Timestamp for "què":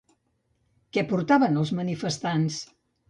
0.97-1.03